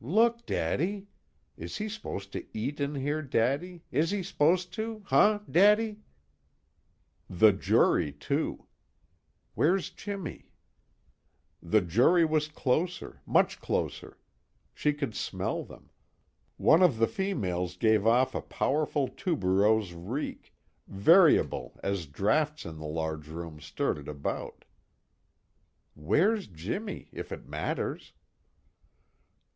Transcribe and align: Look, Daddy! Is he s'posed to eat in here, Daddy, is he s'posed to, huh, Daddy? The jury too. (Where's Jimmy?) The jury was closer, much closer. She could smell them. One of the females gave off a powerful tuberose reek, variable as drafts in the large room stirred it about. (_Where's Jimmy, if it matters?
Look, 0.00 0.44
Daddy! 0.44 1.06
Is 1.56 1.76
he 1.76 1.88
s'posed 1.88 2.32
to 2.32 2.44
eat 2.52 2.80
in 2.80 2.96
here, 2.96 3.22
Daddy, 3.22 3.84
is 3.92 4.10
he 4.10 4.24
s'posed 4.24 4.72
to, 4.72 5.04
huh, 5.06 5.38
Daddy? 5.48 6.00
The 7.30 7.52
jury 7.52 8.10
too. 8.10 8.66
(Where's 9.54 9.90
Jimmy?) 9.90 10.50
The 11.62 11.80
jury 11.80 12.24
was 12.24 12.48
closer, 12.48 13.20
much 13.24 13.60
closer. 13.60 14.18
She 14.74 14.92
could 14.94 15.14
smell 15.14 15.62
them. 15.62 15.90
One 16.56 16.82
of 16.82 16.98
the 16.98 17.06
females 17.06 17.76
gave 17.76 18.04
off 18.04 18.34
a 18.34 18.40
powerful 18.42 19.06
tuberose 19.06 19.92
reek, 19.92 20.52
variable 20.88 21.78
as 21.84 22.06
drafts 22.08 22.64
in 22.66 22.78
the 22.80 22.84
large 22.84 23.28
room 23.28 23.60
stirred 23.60 23.98
it 23.98 24.08
about. 24.08 24.64
(_Where's 25.96 26.48
Jimmy, 26.48 27.10
if 27.12 27.30
it 27.30 27.46
matters? 27.46 28.12